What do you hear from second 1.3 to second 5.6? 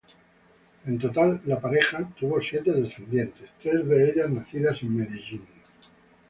la pareja tuvo siete descendientes, tres de ellas nacidas en Medellín.